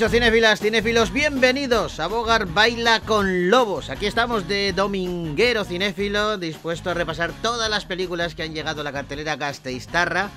Caixo 0.00 0.14
Cinefilas, 0.16 0.60
Cinefilos, 0.60 1.12
bienvenidos 1.12 2.00
a 2.00 2.06
Bogar 2.06 2.46
Baila 2.46 3.00
con 3.00 3.50
Lobos. 3.50 3.90
Aquí 3.90 4.06
estamos 4.06 4.48
de 4.48 4.72
dominguero 4.72 5.62
cinéfilo, 5.62 6.38
dispuesto 6.38 6.88
a 6.88 6.94
repasar 6.94 7.34
todas 7.42 7.68
las 7.68 7.84
películas 7.84 8.34
que 8.34 8.42
han 8.42 8.54
llegado 8.54 8.80
a 8.80 8.84
la 8.84 8.92
cartelera 8.92 9.36
Gasteiztarra 9.36 10.30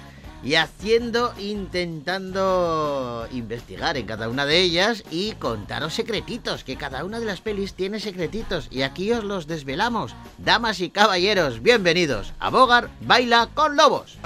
y 0.43 0.55
haciendo, 0.55 1.33
intentando 1.39 3.25
investigar 3.31 3.95
en 3.95 4.05
cada 4.05 4.27
una 4.27 4.45
de 4.45 4.59
ellas 4.59 5.05
y 5.09 5.31
contaros 5.35 5.93
secretitos, 5.93 6.65
que 6.65 6.75
cada 6.75 7.05
una 7.05 7.21
de 7.21 7.25
las 7.25 7.39
pelis 7.39 7.73
tiene 7.73 8.01
secretitos 8.01 8.67
y 8.69 8.81
aquí 8.81 9.13
os 9.13 9.23
los 9.23 9.47
desvelamos. 9.47 10.13
Damas 10.39 10.81
y 10.81 10.89
caballeros, 10.89 11.63
bienvenidos 11.63 12.33
a 12.37 12.49
Bogar 12.49 12.89
Baila 12.99 13.47
con 13.53 13.77
Lobos. 13.77 14.17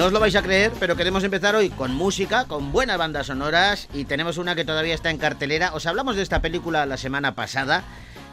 No 0.00 0.06
os 0.06 0.12
lo 0.14 0.20
vais 0.20 0.34
a 0.34 0.40
creer, 0.40 0.72
pero 0.80 0.96
queremos 0.96 1.24
empezar 1.24 1.54
hoy 1.54 1.68
con 1.68 1.94
música, 1.94 2.46
con 2.46 2.72
buenas 2.72 2.96
bandas 2.96 3.26
sonoras 3.26 3.86
y 3.92 4.06
tenemos 4.06 4.38
una 4.38 4.54
que 4.54 4.64
todavía 4.64 4.94
está 4.94 5.10
en 5.10 5.18
cartelera. 5.18 5.74
Os 5.74 5.84
hablamos 5.84 6.16
de 6.16 6.22
esta 6.22 6.40
película 6.40 6.86
la 6.86 6.96
semana 6.96 7.34
pasada 7.34 7.84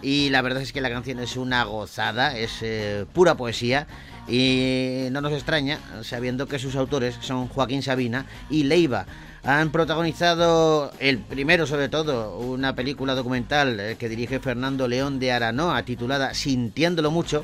y 0.01 0.29
la 0.29 0.41
verdad 0.41 0.61
es 0.61 0.71
que 0.71 0.79
la 0.79 0.89
canción 0.89 1.19
es 1.19 1.35
una 1.35 1.65
gozada, 1.65 2.37
es 2.37 2.59
eh, 2.61 3.05
pura 3.11 3.35
poesía 3.35 3.85
y 4.29 5.09
no 5.11 5.19
nos 5.19 5.33
extraña 5.33 5.77
sabiendo 6.03 6.47
que 6.47 6.57
sus 6.57 6.77
autores 6.77 7.17
son 7.19 7.49
Joaquín 7.49 7.83
Sabina 7.83 8.27
y 8.49 8.63
Leiva. 8.63 9.05
Han 9.43 9.69
protagonizado 9.73 10.93
el 10.99 11.17
primero 11.17 11.67
sobre 11.67 11.89
todo 11.89 12.37
una 12.39 12.75
película 12.75 13.13
documental 13.13 13.77
eh, 13.77 13.97
que 13.99 14.07
dirige 14.07 14.39
Fernando 14.39 14.87
León 14.87 15.19
de 15.19 15.33
Aranoa 15.33 15.83
titulada 15.83 16.33
Sintiéndolo 16.33 17.11
mucho 17.11 17.43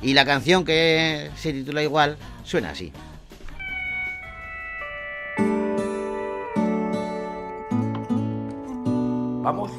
y 0.00 0.14
la 0.14 0.24
canción 0.24 0.64
que 0.64 1.30
se 1.36 1.52
titula 1.52 1.82
igual 1.82 2.16
suena 2.44 2.70
así. 2.70 2.94
Vamos. 9.48 9.70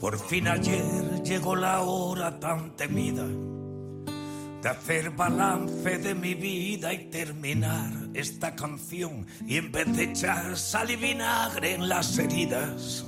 Por 0.00 0.18
fin 0.18 0.48
ayer 0.48 1.22
llegó 1.24 1.56
la 1.56 1.82
hora 1.82 2.40
tan 2.40 2.74
temida 2.74 3.26
de 3.26 4.68
hacer 4.70 5.10
balance 5.10 5.98
de 5.98 6.14
mi 6.14 6.32
vida 6.32 6.94
y 6.94 7.10
terminar 7.10 7.92
esta 8.14 8.56
canción 8.56 9.26
y 9.46 9.58
en 9.58 9.70
vez 9.70 9.94
de 9.94 10.04
echar 10.04 10.56
sal 10.56 10.90
y 10.90 10.96
vinagre 10.96 11.74
en 11.74 11.86
las 11.86 12.18
heridas 12.18 13.04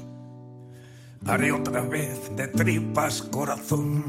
haré 1.26 1.52
otra 1.52 1.80
vez 1.82 2.34
de 2.36 2.48
tripas 2.48 3.22
corazón. 3.22 4.04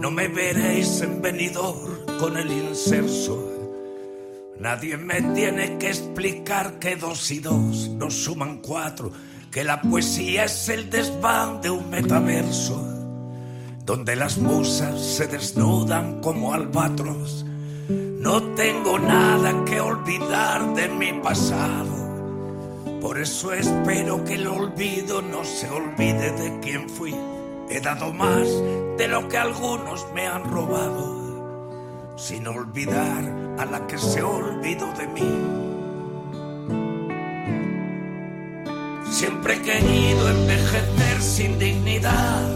No 0.00 0.10
me 0.10 0.28
veréis 0.28 1.00
en 1.00 1.20
venidor 1.20 2.06
con 2.18 2.36
el 2.36 2.50
inserso. 2.50 3.48
Nadie 4.58 4.96
me 4.96 5.20
tiene 5.34 5.78
que 5.78 5.88
explicar 5.88 6.78
que 6.78 6.96
dos 6.96 7.30
y 7.30 7.40
dos 7.40 7.88
no 7.88 8.10
suman 8.10 8.58
cuatro, 8.58 9.10
que 9.50 9.64
la 9.64 9.80
poesía 9.82 10.44
es 10.44 10.68
el 10.68 10.88
desván 10.88 11.60
de 11.60 11.70
un 11.70 11.90
metaverso, 11.90 12.80
donde 13.84 14.14
las 14.14 14.38
musas 14.38 15.00
se 15.00 15.26
desnudan 15.26 16.20
como 16.20 16.54
albatros. 16.54 17.44
No 17.88 18.40
tengo 18.54 19.00
nada 19.00 19.64
que 19.64 19.80
olvidar 19.80 20.74
de 20.74 20.88
mi 20.88 21.12
pasado 21.20 22.01
por 23.02 23.18
eso 23.18 23.52
espero 23.52 24.24
que 24.24 24.34
el 24.34 24.46
olvido 24.46 25.20
no 25.22 25.44
se 25.44 25.68
olvide 25.68 26.30
de 26.30 26.60
quién 26.60 26.88
fui. 26.88 27.12
He 27.68 27.80
dado 27.80 28.12
más 28.12 28.46
de 28.96 29.08
lo 29.08 29.28
que 29.28 29.38
algunos 29.38 30.06
me 30.14 30.28
han 30.28 30.44
robado, 30.44 32.14
sin 32.16 32.46
olvidar 32.46 33.24
a 33.58 33.64
la 33.64 33.84
que 33.88 33.98
se 33.98 34.22
olvidó 34.22 34.86
de 34.92 35.06
mí. 35.08 35.34
Siempre 39.10 39.56
he 39.56 39.62
querido 39.62 40.28
envejecer 40.28 41.20
sin 41.20 41.58
dignidad, 41.58 42.48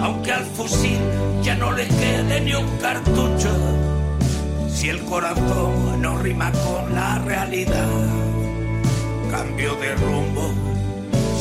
aunque 0.00 0.32
al 0.32 0.46
fusil 0.46 0.98
ya 1.42 1.56
no 1.56 1.72
le 1.72 1.86
quede 1.86 2.40
ni 2.40 2.54
un 2.54 2.78
cartucho, 2.78 3.54
si 4.70 4.88
el 4.88 5.04
corazón 5.04 6.00
no 6.00 6.16
rima 6.18 6.50
con 6.52 6.94
la 6.94 7.18
realidad 7.18 8.25
cambio 9.30 9.74
de 9.76 9.94
rumbo, 9.94 10.52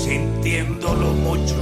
sintiéndolo 0.04 1.14
mucho. 1.14 1.56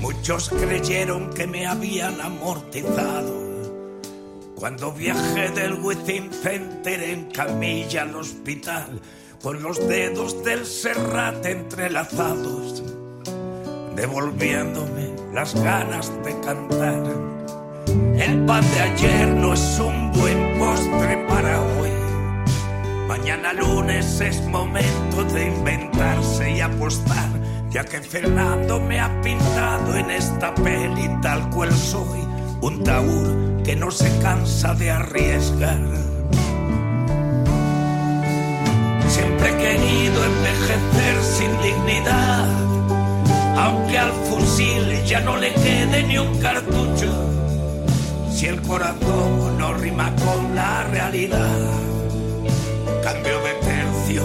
Muchos 0.00 0.48
creyeron 0.48 1.30
que 1.30 1.46
me 1.46 1.66
habían 1.66 2.20
amortizado 2.20 3.45
cuando 4.56 4.90
viajé 4.90 5.50
del 5.50 5.74
Within 5.74 6.32
Center 6.32 7.02
en 7.02 7.30
camilla 7.30 8.02
al 8.02 8.16
hospital, 8.16 9.00
con 9.42 9.62
los 9.62 9.86
dedos 9.86 10.42
del 10.44 10.64
Serrat 10.64 11.44
entrelazados, 11.44 12.82
devolviéndome 13.94 15.14
las 15.34 15.54
ganas 15.54 16.10
de 16.24 16.40
cantar. 16.40 17.04
El 18.18 18.46
pan 18.46 18.64
de 18.72 18.80
ayer 18.80 19.28
no 19.28 19.52
es 19.52 19.78
un 19.78 20.10
buen 20.12 20.58
postre 20.58 21.26
para 21.28 21.60
hoy. 21.60 21.90
Mañana 23.06 23.52
lunes 23.52 24.20
es 24.22 24.40
momento 24.46 25.22
de 25.34 25.48
inventarse 25.48 26.52
y 26.52 26.60
apostar, 26.62 27.28
ya 27.68 27.84
que 27.84 28.00
Fernando 28.00 28.80
me 28.80 29.00
ha 29.00 29.20
pintado 29.20 29.96
en 29.96 30.10
esta 30.10 30.54
peli 30.54 31.10
tal 31.20 31.48
cual 31.50 31.72
soy, 31.72 32.25
un 32.60 32.82
taur 32.84 33.62
que 33.64 33.76
no 33.76 33.90
se 33.90 34.10
cansa 34.18 34.74
de 34.74 34.90
arriesgar. 34.90 35.80
Siempre 39.08 39.50
he 39.50 39.56
querido 39.56 40.24
envejecer 40.24 41.22
sin 41.22 41.62
dignidad, 41.62 42.48
aunque 43.58 43.98
al 43.98 44.12
fusil 44.12 45.04
ya 45.04 45.20
no 45.20 45.36
le 45.36 45.52
quede 45.54 46.02
ni 46.04 46.18
un 46.18 46.38
cartucho. 46.38 47.12
Si 48.30 48.46
el 48.46 48.60
corazón 48.62 49.58
no 49.58 49.74
rima 49.74 50.14
con 50.16 50.54
la 50.54 50.84
realidad, 50.84 51.58
cambio 53.02 53.38
de 53.40 53.54
tercio, 53.64 54.22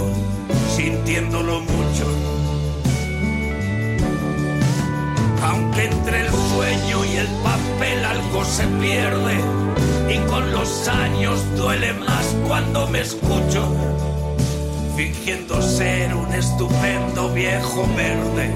sintiéndolo 0.76 1.62
mucho. 1.62 2.21
Algo 8.32 8.46
se 8.46 8.66
pierde 8.80 9.36
y 10.10 10.18
con 10.30 10.52
los 10.54 10.88
años 10.88 11.44
duele 11.58 11.92
más 11.94 12.26
cuando 12.48 12.88
me 12.88 13.02
escucho 13.02 13.76
fingiendo 14.96 15.62
ser 15.62 16.14
un 16.16 16.34
estupendo 16.34 17.34
viejo 17.34 17.86
verde 17.98 18.54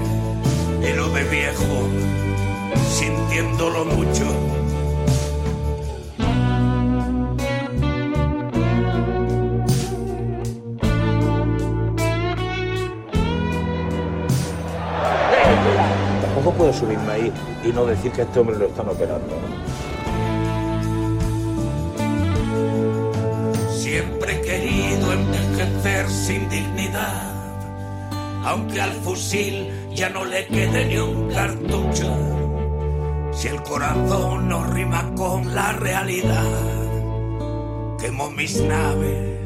y 0.80 0.96
lo 0.96 1.10
de 1.10 1.24
viejo 1.24 1.88
sintiéndolo 2.90 3.84
mucho. 3.84 4.65
Subirme 16.76 17.12
ahí 17.12 17.32
y 17.64 17.72
no 17.72 17.86
decir 17.86 18.12
que 18.12 18.20
a 18.22 18.24
este 18.24 18.40
hombre 18.40 18.56
lo 18.56 18.66
están 18.66 18.88
operando. 18.88 19.34
Siempre 23.70 24.34
he 24.34 24.40
querido 24.42 25.12
envejecer 25.12 26.08
sin 26.08 26.48
dignidad, 26.48 27.32
aunque 28.44 28.80
al 28.80 28.92
fusil 28.92 29.68
ya 29.94 30.10
no 30.10 30.24
le 30.24 30.46
quede 30.46 30.86
ni 30.86 30.98
un 30.98 31.30
cartucho. 31.30 32.14
Si 33.32 33.48
el 33.48 33.62
corazón 33.62 34.48
no 34.48 34.64
rima 34.64 35.14
con 35.14 35.54
la 35.54 35.72
realidad, 35.72 36.44
quemo 37.98 38.30
mis 38.30 38.60
naves 38.62 39.36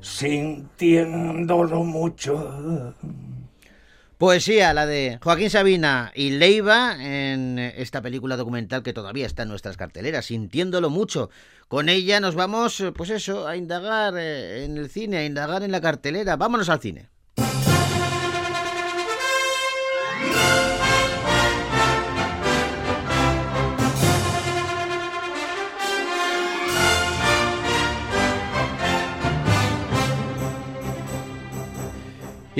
sintiéndolo 0.00 1.84
mucho. 1.84 2.94
Poesía, 4.20 4.74
la 4.74 4.84
de 4.84 5.18
Joaquín 5.22 5.48
Sabina 5.48 6.12
y 6.14 6.32
Leiva 6.32 6.94
en 7.00 7.58
esta 7.58 8.02
película 8.02 8.36
documental 8.36 8.82
que 8.82 8.92
todavía 8.92 9.24
está 9.24 9.44
en 9.44 9.48
nuestras 9.48 9.78
carteleras, 9.78 10.26
sintiéndolo 10.26 10.90
mucho. 10.90 11.30
Con 11.68 11.88
ella 11.88 12.20
nos 12.20 12.34
vamos, 12.34 12.84
pues 12.94 13.08
eso, 13.08 13.48
a 13.48 13.56
indagar 13.56 14.12
eh, 14.18 14.66
en 14.66 14.76
el 14.76 14.90
cine, 14.90 15.16
a 15.16 15.24
indagar 15.24 15.62
en 15.62 15.72
la 15.72 15.80
cartelera. 15.80 16.36
Vámonos 16.36 16.68
al 16.68 16.80
cine. 16.80 17.08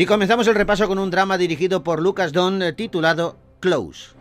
Y 0.01 0.07
comenzamos 0.07 0.47
el 0.47 0.55
repaso 0.55 0.89
con 0.89 0.99
un 0.99 1.11
drama 1.11 1.37
dirigido 1.37 1.85
por 1.85 2.01
Lucas 2.01 2.33
Don 2.33 2.63
eh, 2.63 2.73
titulado 2.73 3.37
Close. 3.61 4.15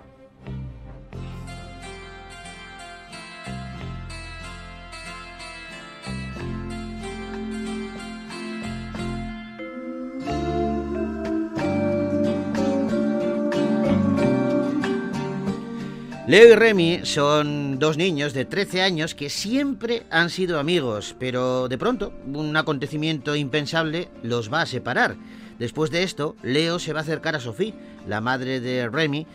Leo 16.27 16.49
y 16.49 16.55
Remy 16.55 16.99
son 17.05 17.79
dos 17.79 17.95
niños 17.95 18.33
de 18.33 18.43
13 18.43 18.81
años 18.81 19.15
que 19.15 19.29
siempre 19.29 20.03
han 20.11 20.29
sido 20.29 20.59
amigos, 20.59 21.15
pero 21.17 21.69
de 21.69 21.77
pronto 21.77 22.11
un 22.25 22.57
acontecimiento 22.57 23.33
impensable 23.37 24.09
los 24.23 24.51
va 24.51 24.63
a 24.63 24.65
separar. 24.65 25.15
Después 25.59 25.91
de 25.91 26.03
esto, 26.03 26.37
Leo 26.41 26.79
se 26.79 26.93
va 26.93 27.01
a 27.01 27.03
acercar 27.03 27.35
a 27.35 27.41
Sophie, 27.41 27.73
la 28.07 28.21
madre 28.21 28.61
de 28.61 28.87
Remy, 28.87 29.27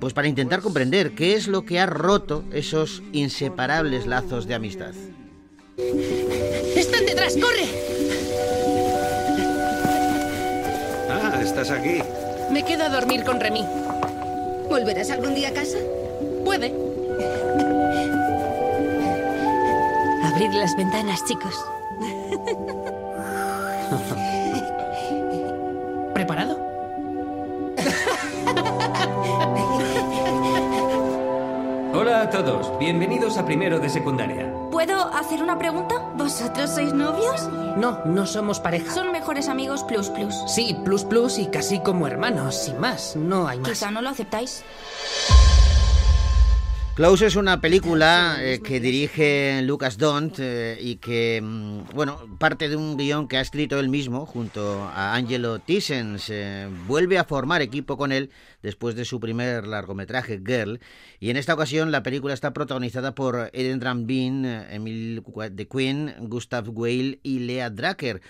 pues 0.00 0.14
para 0.14 0.26
intentar 0.26 0.62
comprender 0.62 1.14
qué 1.14 1.34
es 1.34 1.48
lo 1.48 1.66
que 1.66 1.78
ha 1.78 1.84
roto 1.84 2.44
esos 2.52 3.02
inseparables 3.12 4.06
lazos 4.06 4.46
de 4.46 4.54
amistad. 4.54 4.94
¡Están 5.76 7.04
detrás! 7.04 7.36
¡Corre! 7.36 7.68
Ah, 11.10 11.40
estás 11.42 11.70
aquí. 11.70 12.00
Me 12.50 12.64
quedo 12.64 12.84
a 12.84 12.88
dormir 12.88 13.22
con 13.24 13.38
Remy. 13.38 13.66
¿Volverás 14.70 15.10
algún 15.10 15.34
día 15.34 15.50
a 15.50 15.52
casa? 15.52 15.76
Puede. 16.42 16.72
Abrid 20.24 20.52
las 20.54 20.74
ventanas, 20.76 21.22
chicos. 21.26 21.54
a 32.26 32.30
todos, 32.30 32.76
bienvenidos 32.80 33.38
a 33.38 33.44
primero 33.44 33.78
de 33.78 33.88
secundaria. 33.88 34.52
¿Puedo 34.72 35.14
hacer 35.14 35.42
una 35.42 35.58
pregunta? 35.58 35.94
¿Vosotros 36.16 36.70
sois 36.70 36.92
novios? 36.92 37.48
No, 37.76 38.04
no 38.04 38.26
somos 38.26 38.58
pareja. 38.58 38.92
Son 38.92 39.12
mejores 39.12 39.48
amigos 39.48 39.84
plus 39.84 40.10
plus. 40.10 40.34
Sí, 40.48 40.76
plus 40.84 41.04
plus 41.04 41.38
y 41.38 41.46
casi 41.46 41.78
como 41.78 42.06
hermanos, 42.06 42.56
sin 42.64 42.80
más, 42.80 43.14
no 43.14 43.46
hay 43.46 43.60
más. 43.60 43.70
Quizá 43.70 43.92
no 43.92 44.02
lo 44.02 44.08
aceptáis. 44.08 44.64
Close 46.96 47.26
es 47.26 47.36
una 47.36 47.60
película 47.60 48.38
eh, 48.40 48.62
que 48.62 48.80
dirige 48.80 49.60
Lucas 49.60 49.98
Dont 49.98 50.38
eh, 50.38 50.78
y 50.80 50.96
que, 50.96 51.42
mm, 51.42 51.94
bueno, 51.94 52.18
parte 52.38 52.70
de 52.70 52.76
un 52.76 52.96
guion 52.96 53.28
que 53.28 53.36
ha 53.36 53.42
escrito 53.42 53.78
él 53.78 53.90
mismo 53.90 54.24
junto 54.24 54.82
a 54.82 55.14
Angelo 55.14 55.58
Tissens. 55.58 56.30
Eh, 56.30 56.66
vuelve 56.86 57.18
a 57.18 57.24
formar 57.24 57.60
equipo 57.60 57.98
con 57.98 58.12
él 58.12 58.30
después 58.62 58.94
de 58.94 59.04
su 59.04 59.20
primer 59.20 59.66
largometraje, 59.66 60.40
Girl. 60.42 60.80
Y 61.20 61.28
en 61.28 61.36
esta 61.36 61.52
ocasión 61.52 61.92
la 61.92 62.02
película 62.02 62.32
está 62.32 62.54
protagonizada 62.54 63.14
por 63.14 63.50
Eden 63.52 64.06
Bean, 64.06 64.46
Emil 64.70 65.22
de 65.50 65.68
Quinn, 65.68 66.14
Gustav 66.20 66.66
Weil 66.70 67.20
y 67.22 67.40
Lea 67.40 67.68
Drucker. 67.68 68.22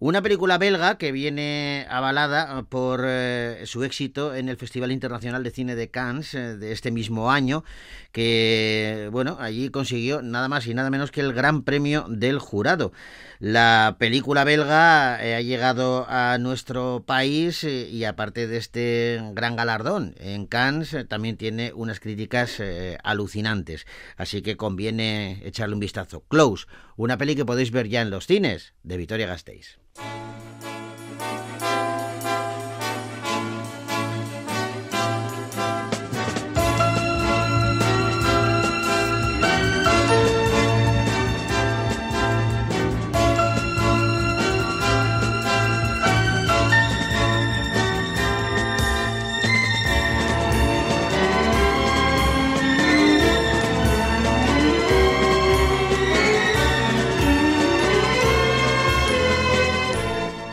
Una 0.00 0.22
película 0.22 0.58
belga 0.58 0.96
que 0.96 1.10
viene 1.10 1.84
avalada 1.90 2.62
por 2.68 3.02
eh, 3.04 3.64
su 3.66 3.82
éxito 3.82 4.32
en 4.32 4.48
el 4.48 4.56
Festival 4.56 4.92
Internacional 4.92 5.42
de 5.42 5.50
Cine 5.50 5.74
de 5.74 5.90
Cannes 5.90 6.34
eh, 6.34 6.56
de 6.56 6.70
este 6.70 6.92
mismo 6.92 7.32
año, 7.32 7.64
que 8.12 9.08
bueno, 9.10 9.38
allí 9.40 9.70
consiguió 9.70 10.22
nada 10.22 10.46
más 10.46 10.68
y 10.68 10.74
nada 10.74 10.88
menos 10.90 11.10
que 11.10 11.20
el 11.20 11.32
Gran 11.32 11.62
Premio 11.64 12.06
del 12.08 12.38
Jurado. 12.38 12.92
La 13.40 13.96
película 13.98 14.44
belga 14.44 15.18
eh, 15.20 15.34
ha 15.34 15.40
llegado 15.40 16.06
a 16.08 16.38
nuestro 16.38 17.02
país 17.04 17.64
y 17.64 18.04
aparte 18.04 18.46
de 18.46 18.56
este 18.56 19.20
gran 19.32 19.56
galardón 19.56 20.14
en 20.20 20.46
Cannes 20.46 20.96
también 21.08 21.36
tiene 21.36 21.72
unas 21.72 21.98
críticas 21.98 22.62
alucinantes, 23.02 23.84
así 24.16 24.42
que 24.42 24.56
conviene 24.56 25.40
echarle 25.44 25.74
un 25.74 25.80
vistazo. 25.80 26.22
Close, 26.28 26.66
una 26.98 27.16
peli 27.16 27.36
que 27.36 27.46
podéis 27.46 27.70
ver 27.70 27.88
ya 27.88 28.02
en 28.02 28.10
los 28.10 28.26
cines 28.26 28.74
de 28.82 28.96
Vitoria 28.96 29.28
Gasteiz. 29.28 29.78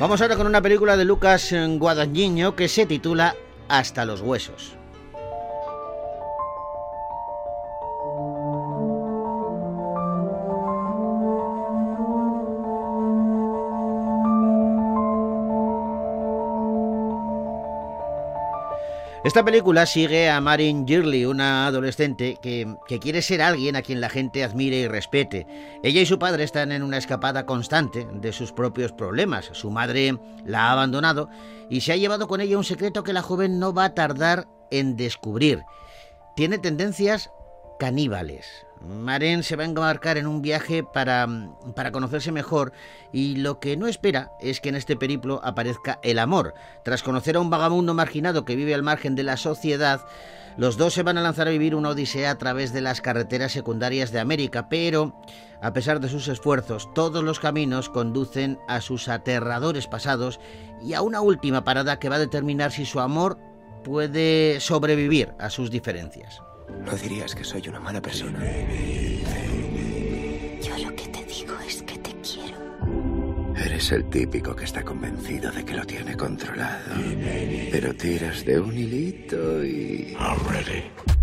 Vamos 0.05 0.21
ahora 0.21 0.35
con 0.35 0.45
una 0.45 0.61
película 0.61 0.97
de 0.97 1.03
Lucas 1.03 1.51
Guadagnino 1.51 2.55
que 2.55 2.67
se 2.67 2.85
titula 2.85 3.35
Hasta 3.67 4.05
los 4.05 4.21
huesos. 4.21 4.74
Esta 19.25 19.43
película 19.43 19.87
sigue 19.87 20.29
a 20.29 20.39
Marin 20.39 20.87
Girley, 20.87 21.25
una 21.25 21.65
adolescente 21.65 22.37
que, 22.43 22.77
quiere 23.01 23.23
ser 23.23 23.41
alguien 23.41 23.75
a 23.75 23.81
quien 23.81 23.99
la 23.99 24.07
gente 24.07 24.43
admire 24.43 24.77
y 24.77 24.87
respete. 24.87 25.47
Ella 25.81 26.01
y 26.01 26.05
su 26.05 26.19
padre 26.19 26.43
están 26.43 26.71
en 26.71 26.83
una 26.83 26.97
escapada 26.97 27.47
constante 27.47 28.07
de 28.13 28.31
sus 28.31 28.51
propios 28.51 28.91
problemas. 28.91 29.49
Su 29.53 29.71
madre 29.71 30.19
la 30.45 30.67
ha 30.67 30.73
abandonado 30.73 31.27
y 31.71 31.81
se 31.81 31.91
ha 31.91 31.95
llevado 31.95 32.27
con 32.27 32.39
ella 32.39 32.55
un 32.55 32.63
secreto 32.63 33.01
que 33.01 33.13
la 33.13 33.23
joven 33.23 33.57
no 33.57 33.73
va 33.73 33.85
a 33.85 33.93
tardar 33.95 34.47
en 34.69 34.95
descubrir. 34.95 35.63
Tiene 36.35 36.59
tendencias 36.59 37.31
caníbales. 37.77 38.65
Maren 38.81 39.43
se 39.43 39.55
va 39.55 39.63
a 39.63 39.65
embarcar 39.65 40.17
en 40.17 40.27
un 40.27 40.41
viaje 40.41 40.83
para, 40.83 41.27
para, 41.75 41.91
conocerse 41.91 42.31
mejor 42.31 42.71
y 43.11 43.37
lo 43.37 43.59
que 43.59 43.77
no 43.77 43.87
espera 43.87 44.31
es 44.39 44.59
que 44.59 44.69
en 44.69 44.75
este 44.75 44.95
periplo 44.95 45.39
aparezca 45.43 45.99
el 46.03 46.19
amor. 46.19 46.53
Tras 46.83 47.01
conocer 47.01 47.35
a 47.35 47.39
un 47.39 47.49
vagabundo 47.49 47.93
marginado 47.93 48.45
que 48.45 48.55
vive 48.55 48.75
al 48.75 48.83
margen 48.83 49.15
de 49.15 49.23
la 49.23 49.37
sociedad, 49.37 50.05
los 50.57 50.77
dos 50.77 50.93
se 50.93 51.03
van 51.03 51.17
a 51.17 51.21
lanzar 51.21 51.47
a 51.47 51.51
vivir 51.51 51.75
una 51.75 51.89
odisea 51.89 52.31
a 52.31 52.37
través 52.37 52.73
de 52.73 52.81
las 52.81 53.01
carreteras 53.01 53.51
secundarias 53.51 54.11
de 54.11 54.19
América, 54.19 54.69
pero 54.69 55.19
a 55.61 55.73
pesar 55.73 55.99
de 55.99 56.09
sus 56.09 56.27
esfuerzos, 56.27 56.93
todos 56.93 57.23
los 57.23 57.39
caminos 57.39 57.89
conducen 57.89 58.59
a 58.67 58.81
sus 58.81 59.07
aterradores 59.09 59.87
pasados 59.87 60.39
y 60.81 60.93
a 60.93 61.01
una 61.01 61.21
última 61.21 61.63
parada 61.63 61.97
que 61.99 62.09
va 62.09 62.15
a 62.15 62.19
determinar 62.19 62.71
si 62.71 62.85
su 62.85 62.99
amor 62.99 63.37
puede 63.83 64.59
sobrevivir 64.59 65.33
a 65.39 65.49
sus 65.49 65.71
diferencias. 65.71 66.41
No 66.85 66.91
dirías 66.95 67.35
que 67.35 67.43
soy 67.43 67.67
una 67.67 67.79
mala 67.79 68.01
persona. 68.01 68.39
Yo 70.61 70.77
lo 70.77 70.95
que 70.95 71.07
te 71.07 71.25
digo 71.25 71.55
es 71.67 71.81
que 71.83 71.97
te 71.97 72.11
quiero. 72.21 73.55
Eres 73.55 73.91
el 73.91 74.05
típico 74.09 74.55
que 74.55 74.65
está 74.65 74.83
convencido 74.83 75.51
de 75.51 75.63
que 75.65 75.73
lo 75.73 75.85
tiene 75.85 76.15
controlado. 76.15 76.95
Pero 77.71 77.93
tiras 77.95 78.45
de 78.45 78.59
un 78.59 78.77
hilito 78.77 79.63
y... 79.63 80.15
I'm 80.19 80.37
ready. 80.49 81.14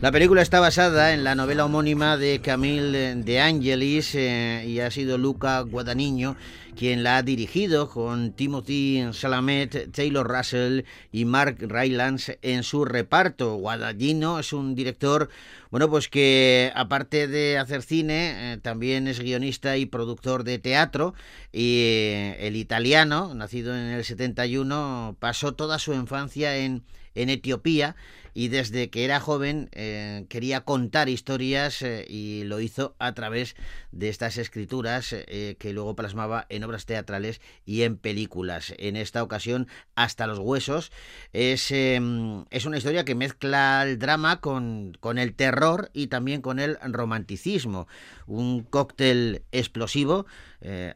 La 0.00 0.12
película 0.12 0.42
está 0.42 0.60
basada 0.60 1.14
en 1.14 1.24
la 1.24 1.34
novela 1.34 1.64
homónima 1.64 2.16
de 2.16 2.40
Camille 2.40 3.14
de 3.16 3.40
Angelis 3.40 4.14
eh, 4.14 4.64
y 4.66 4.80
ha 4.80 4.90
sido 4.90 5.18
Luca 5.18 5.60
Guadagnino 5.60 6.36
quien 6.74 7.02
la 7.02 7.18
ha 7.18 7.22
dirigido 7.22 7.88
con 7.88 8.32
Timothy 8.32 9.04
Salamet, 9.12 9.92
Taylor 9.92 10.26
Russell 10.26 10.82
y 11.12 11.24
Mark 11.24 11.58
Rylance 11.60 12.38
en 12.42 12.62
su 12.62 12.84
reparto. 12.84 13.56
Guadagnino 13.56 14.38
es 14.38 14.52
un 14.52 14.74
director, 14.74 15.30
bueno, 15.70 15.88
pues 15.88 16.08
que 16.08 16.72
aparte 16.74 17.28
de 17.28 17.58
hacer 17.58 17.82
cine, 17.82 18.54
eh, 18.54 18.58
también 18.58 19.08
es 19.08 19.20
guionista 19.20 19.76
y 19.76 19.86
productor 19.86 20.44
de 20.44 20.58
teatro 20.58 21.14
y 21.52 21.80
eh, 21.82 22.46
el 22.46 22.56
italiano, 22.56 23.34
nacido 23.34 23.74
en 23.76 23.86
el 23.86 24.04
71, 24.04 25.16
pasó 25.18 25.54
toda 25.54 25.78
su 25.78 25.92
infancia 25.94 26.56
en, 26.56 26.82
en 27.14 27.30
Etiopía 27.30 27.96
y 28.34 28.48
desde 28.48 28.90
que 28.90 29.04
era 29.04 29.20
joven 29.20 29.70
eh, 29.72 30.26
quería 30.28 30.62
contar 30.62 31.08
historias 31.08 31.80
eh, 31.82 32.04
y 32.08 32.42
lo 32.44 32.60
hizo 32.60 32.96
a 32.98 33.14
través 33.14 33.54
de 33.92 34.08
estas 34.08 34.36
escrituras 34.36 35.12
eh, 35.12 35.56
que 35.58 35.72
luego 35.72 35.94
plasmaba 35.94 36.46
en 36.48 36.64
obras 36.64 36.84
teatrales 36.84 37.40
y 37.64 37.82
en 37.82 37.96
películas. 37.96 38.74
En 38.78 38.96
esta 38.96 39.22
ocasión, 39.22 39.68
Hasta 39.94 40.26
los 40.26 40.40
Huesos 40.40 40.90
es, 41.32 41.70
em, 41.70 42.44
es 42.50 42.66
una 42.66 42.78
historia 42.78 43.04
que 43.04 43.14
mezcla 43.14 43.84
el 43.84 43.98
drama 43.98 44.40
con, 44.40 44.96
con 45.00 45.18
el 45.18 45.34
terror 45.34 45.90
y 45.92 46.08
también 46.08 46.42
con 46.42 46.58
el 46.58 46.76
romanticismo. 46.82 47.86
Un 48.26 48.64
cóctel 48.64 49.44
explosivo, 49.52 50.26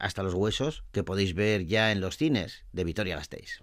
Hasta 0.00 0.22
los 0.22 0.34
Huesos, 0.34 0.82
que 0.92 1.04
podéis 1.04 1.34
ver 1.34 1.66
ya 1.66 1.92
en 1.92 2.00
los 2.00 2.16
cines 2.16 2.64
de 2.72 2.84
Vitoria 2.84 3.16
Gasteiz. 3.16 3.62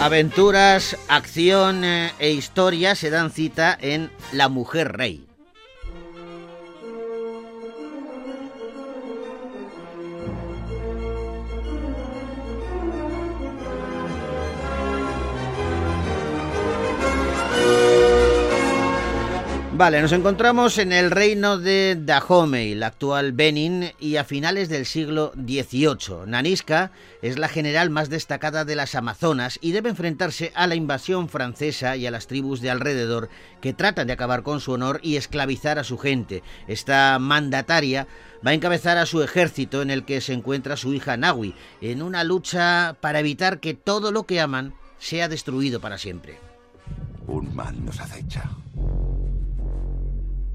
Aventuras, 0.00 0.96
acción 1.08 1.84
eh, 1.84 2.14
e 2.18 2.30
historia 2.30 2.94
se 2.94 3.10
dan 3.10 3.30
cita 3.30 3.76
en 3.78 4.10
La 4.32 4.48
Mujer 4.48 4.96
Rey. 4.96 5.29
Vale, 19.80 20.02
nos 20.02 20.12
encontramos 20.12 20.76
en 20.76 20.92
el 20.92 21.10
reino 21.10 21.56
de 21.56 21.96
Dahomey, 21.98 22.74
la 22.74 22.88
actual 22.88 23.32
Benin, 23.32 23.92
y 23.98 24.16
a 24.16 24.24
finales 24.24 24.68
del 24.68 24.84
siglo 24.84 25.32
XVIII. 25.36 26.26
Nanisca 26.26 26.92
es 27.22 27.38
la 27.38 27.48
general 27.48 27.88
más 27.88 28.10
destacada 28.10 28.66
de 28.66 28.76
las 28.76 28.94
Amazonas 28.94 29.58
y 29.62 29.72
debe 29.72 29.88
enfrentarse 29.88 30.52
a 30.54 30.66
la 30.66 30.74
invasión 30.74 31.30
francesa 31.30 31.96
y 31.96 32.06
a 32.06 32.10
las 32.10 32.26
tribus 32.26 32.60
de 32.60 32.68
alrededor 32.68 33.30
que 33.62 33.72
tratan 33.72 34.06
de 34.06 34.12
acabar 34.12 34.42
con 34.42 34.60
su 34.60 34.72
honor 34.72 35.00
y 35.02 35.16
esclavizar 35.16 35.78
a 35.78 35.84
su 35.84 35.96
gente. 35.96 36.42
Esta 36.68 37.18
mandataria 37.18 38.06
va 38.46 38.50
a 38.50 38.54
encabezar 38.54 38.98
a 38.98 39.06
su 39.06 39.22
ejército 39.22 39.80
en 39.80 39.88
el 39.88 40.04
que 40.04 40.20
se 40.20 40.34
encuentra 40.34 40.76
su 40.76 40.92
hija 40.92 41.16
Nawi, 41.16 41.54
en 41.80 42.02
una 42.02 42.22
lucha 42.22 42.98
para 43.00 43.20
evitar 43.20 43.60
que 43.60 43.72
todo 43.72 44.12
lo 44.12 44.24
que 44.24 44.42
aman 44.42 44.74
sea 44.98 45.26
destruido 45.28 45.80
para 45.80 45.96
siempre. 45.96 46.38
Un 47.26 47.56
mal 47.56 47.82
nos 47.82 47.98
acecha 47.98 48.44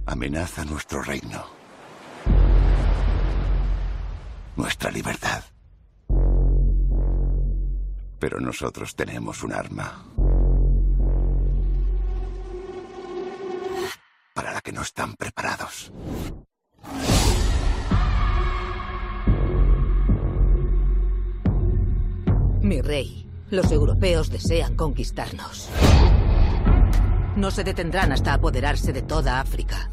amenaza 0.06 0.64
nuestro 0.66 1.02
reino, 1.02 1.46
nuestra 4.56 4.92
libertad. 4.92 5.44
Pero 8.20 8.40
nosotros 8.40 8.96
tenemos 8.96 9.44
un 9.44 9.54
arma 9.54 10.06
para 14.34 14.54
la 14.54 14.62
que 14.62 14.72
no 14.72 14.82
están 14.82 15.16
preparados. 15.16 15.92
Mi 22.62 22.82
rey, 22.82 23.30
los 23.52 23.72
europeos 23.72 24.30
desean 24.32 24.76
conquistarnos. 24.76 25.70
No 27.36 27.52
se 27.52 27.64
detendrán 27.64 28.12
hasta 28.12 28.34
apoderarse 28.34 28.94
de 28.94 29.02
toda 29.02 29.40
África. 29.40 29.90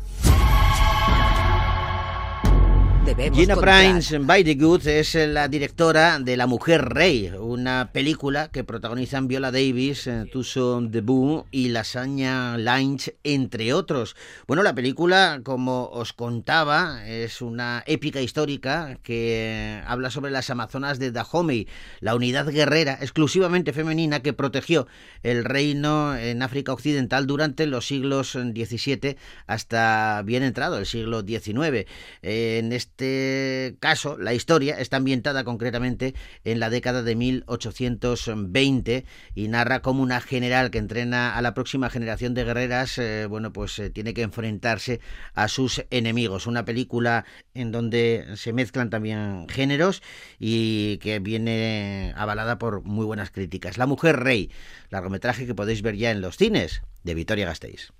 Gina 3.04 3.56
Prince 3.56 4.16
by 4.18 4.44
the 4.44 4.54
Good 4.54 4.86
es 4.86 5.16
la 5.16 5.48
directora 5.48 6.20
de 6.20 6.36
La 6.36 6.46
Mujer 6.46 6.84
Rey, 6.84 7.32
una 7.36 7.90
película 7.92 8.48
que 8.48 8.62
protagonizan 8.62 9.26
Viola 9.26 9.50
Davis, 9.50 10.06
eh, 10.06 10.24
Tuso 10.30 10.80
Debut 10.80 11.44
y 11.50 11.70
Lasagna 11.70 12.56
Lynch, 12.56 13.12
entre 13.24 13.72
otros. 13.72 14.14
Bueno, 14.46 14.62
la 14.62 14.74
película, 14.74 15.40
como 15.42 15.88
os 15.88 16.12
contaba, 16.12 17.04
es 17.08 17.42
una 17.42 17.82
épica 17.86 18.20
histórica 18.20 18.98
que 19.02 19.82
habla 19.84 20.10
sobre 20.10 20.30
las 20.30 20.48
Amazonas 20.50 21.00
de 21.00 21.10
Dahomey, 21.10 21.66
la 21.98 22.14
unidad 22.14 22.46
guerrera 22.50 22.98
exclusivamente 23.00 23.72
femenina 23.72 24.20
que 24.20 24.32
protegió 24.32 24.86
el 25.24 25.44
reino 25.44 26.16
en 26.16 26.40
África 26.40 26.72
Occidental 26.72 27.26
durante 27.26 27.66
los 27.66 27.84
siglos 27.86 28.32
XVII 28.32 29.16
hasta 29.48 30.22
bien 30.24 30.44
entrado 30.44 30.78
el 30.78 30.86
siglo 30.86 31.22
XIX. 31.22 31.88
En 32.22 32.72
este 32.72 33.01
este 33.02 33.76
caso, 33.80 34.16
la 34.16 34.32
historia 34.32 34.78
está 34.78 34.98
ambientada 34.98 35.42
concretamente 35.42 36.14
en 36.44 36.60
la 36.60 36.70
década 36.70 37.02
de 37.02 37.16
1820 37.16 39.04
y 39.34 39.48
narra 39.48 39.82
cómo 39.82 40.04
una 40.04 40.20
general 40.20 40.70
que 40.70 40.78
entrena 40.78 41.36
a 41.36 41.42
la 41.42 41.52
próxima 41.52 41.90
generación 41.90 42.34
de 42.34 42.44
guerreras, 42.44 42.98
eh, 42.98 43.26
bueno, 43.26 43.52
pues 43.52 43.76
eh, 43.80 43.90
tiene 43.90 44.14
que 44.14 44.22
enfrentarse 44.22 45.00
a 45.34 45.48
sus 45.48 45.84
enemigos. 45.90 46.46
Una 46.46 46.64
película 46.64 47.24
en 47.54 47.72
donde 47.72 48.24
se 48.36 48.52
mezclan 48.52 48.88
también 48.88 49.48
géneros 49.48 50.00
y 50.38 50.98
que 50.98 51.18
viene 51.18 52.14
avalada 52.16 52.58
por 52.58 52.84
muy 52.84 53.04
buenas 53.04 53.32
críticas. 53.32 53.78
La 53.78 53.86
Mujer 53.86 54.20
Rey, 54.20 54.50
largometraje 54.90 55.46
que 55.46 55.54
podéis 55.56 55.82
ver 55.82 55.96
ya 55.96 56.12
en 56.12 56.20
los 56.20 56.36
cines 56.36 56.82
de 57.02 57.14
Vitoria 57.14 57.46
Gasteiz. 57.46 57.92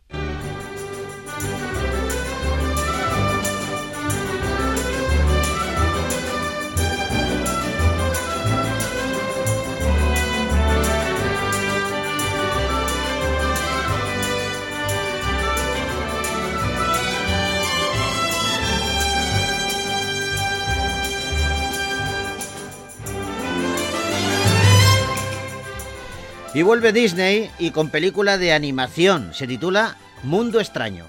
Y 26.55 26.63
vuelve 26.63 26.93
Disney 26.93 27.51
y 27.59 27.71
con 27.71 27.89
película 27.89 28.37
de 28.37 28.53
animación. 28.53 29.33
Se 29.33 29.47
titula 29.47 29.97
Mundo 30.23 30.61
extraño. 30.61 31.07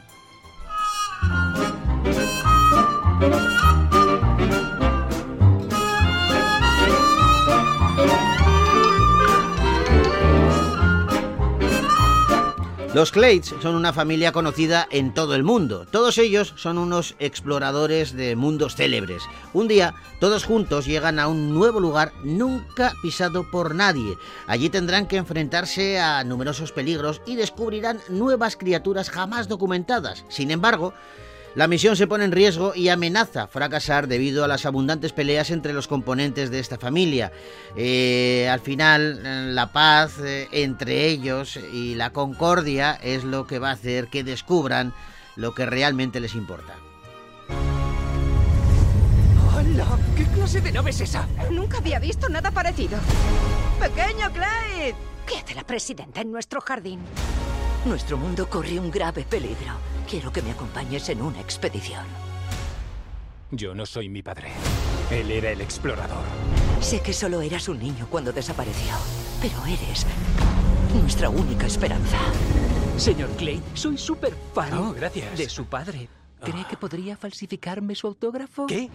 Los 12.93 13.11
Clades 13.11 13.55
son 13.59 13.73
una 13.73 13.91
familia 13.91 14.31
conocida 14.31 14.87
en 14.91 15.15
todo 15.15 15.33
el 15.33 15.43
mundo. 15.43 15.87
Todos 15.89 16.19
ellos 16.19 16.53
son 16.57 16.77
unos 16.77 17.15
exploradores 17.17 18.13
de 18.13 18.35
mundos 18.35 18.75
célebres. 18.75 19.23
Un 19.51 19.67
día, 19.67 19.95
todos 20.19 20.43
juntos 20.43 20.85
llegan 20.85 21.17
a 21.17 21.27
un 21.27 21.55
nuevo 21.55 21.79
lugar 21.79 22.13
nunca 22.23 22.93
pisado 23.01 23.49
por 23.49 23.73
nadie. 23.73 24.15
Allí 24.45 24.69
tendrán 24.69 25.07
que 25.07 25.17
enfrentarse 25.17 25.99
a 25.99 26.23
numerosos 26.23 26.71
peligros 26.71 27.19
y 27.25 27.35
descubrirán 27.35 27.99
nuevas 28.09 28.55
criaturas 28.55 29.09
jamás 29.09 29.47
documentadas. 29.47 30.23
Sin 30.29 30.51
embargo, 30.51 30.93
la 31.55 31.67
misión 31.67 31.95
se 31.95 32.07
pone 32.07 32.25
en 32.25 32.31
riesgo 32.31 32.73
y 32.75 32.89
amenaza 32.89 33.47
fracasar 33.47 34.07
debido 34.07 34.43
a 34.43 34.47
las 34.47 34.65
abundantes 34.65 35.13
peleas 35.13 35.51
entre 35.51 35.73
los 35.73 35.87
componentes 35.87 36.49
de 36.49 36.59
esta 36.59 36.79
familia. 36.79 37.31
Eh, 37.75 38.49
al 38.51 38.59
final, 38.59 39.53
la 39.53 39.71
paz 39.71 40.17
eh, 40.23 40.47
entre 40.51 41.05
ellos 41.07 41.59
y 41.71 41.93
la 41.93 42.11
concordia 42.11 42.93
es 43.03 43.23
lo 43.23 43.45
que 43.45 43.59
va 43.59 43.69
a 43.69 43.73
hacer 43.73 44.07
que 44.07 44.23
descubran 44.23 44.93
lo 45.35 45.53
que 45.53 45.65
realmente 45.67 46.19
les 46.19 46.33
importa. 46.33 46.73
¡Hola! 49.55 49.85
¿Qué 50.17 50.25
clase 50.25 50.59
de 50.59 50.71
nave 50.71 50.89
es 50.89 51.01
esa? 51.01 51.27
Nunca 51.51 51.77
había 51.77 51.99
visto 51.99 52.29
nada 52.29 52.49
parecido. 52.49 52.97
¡Pequeño 53.79 54.31
Clyde! 54.31 54.95
¿Qué 55.27 55.37
hace 55.37 55.53
la 55.53 55.63
presidenta 55.63 56.21
en 56.21 56.31
nuestro 56.31 56.61
jardín? 56.61 56.99
Nuestro 57.85 58.17
mundo 58.17 58.49
corre 58.49 58.79
un 58.79 58.89
grave 58.89 59.23
peligro. 59.23 59.92
Quiero 60.09 60.31
que 60.31 60.41
me 60.41 60.51
acompañes 60.51 61.09
en 61.09 61.21
una 61.21 61.39
expedición. 61.39 62.05
Yo 63.51 63.73
no 63.75 63.85
soy 63.85 64.09
mi 64.09 64.21
padre. 64.21 64.49
Él 65.11 65.31
era 65.31 65.51
el 65.51 65.61
explorador. 65.61 66.23
Sé 66.81 67.01
que 67.01 67.13
solo 67.13 67.41
eras 67.41 67.67
un 67.69 67.79
niño 67.79 68.07
cuando 68.09 68.31
desapareció, 68.31 68.93
pero 69.41 69.63
eres 69.65 70.05
nuestra 70.93 71.29
única 71.29 71.65
esperanza. 71.67 72.17
Señor 72.97 73.29
Clay, 73.31 73.61
soy 73.73 73.97
súper 73.97 74.35
fan 74.53 74.73
Oh, 74.73 74.93
gracias. 74.93 75.37
de 75.37 75.49
su 75.49 75.65
padre. 75.65 76.09
¿Cree 76.43 76.65
que 76.69 76.75
podría 76.77 77.15
falsificarme 77.15 77.95
su 77.95 78.07
autógrafo? 78.07 78.67
¿Qué? 78.67 78.89